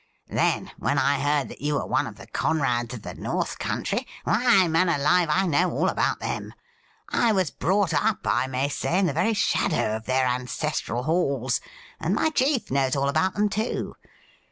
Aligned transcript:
Then, 0.31 0.71
when 0.79 0.97
I 0.97 1.19
heard 1.19 1.47
that 1.49 1.61
you 1.61 1.75
were 1.75 1.85
one 1.85 2.07
of 2.07 2.15
the 2.15 2.25
Conrads 2.25 2.91
of 2.95 3.03
the 3.03 3.13
North 3.13 3.59
Country— 3.59 4.07
why, 4.23 4.67
man 4.67 4.89
alive, 4.89 5.29
I 5.31 5.45
know 5.45 5.69
all 5.71 5.89
about 5.89 6.19
them! 6.19 6.55
I 7.09 7.31
was 7.31 7.51
brought 7.51 7.93
up, 7.93 8.25
I 8.25 8.47
may 8.47 8.67
say, 8.67 8.97
in 8.97 9.05
the 9.05 9.13
very 9.13 9.35
shadow 9.35 9.95
of 9.97 10.07
their 10.07 10.25
ancestral 10.25 11.03
halls, 11.03 11.61
and 11.99 12.15
my 12.15 12.31
chief 12.31 12.71
knows 12.71 12.95
all 12.95 13.09
about 13.09 13.35
them 13.35 13.47
too. 13.47 13.95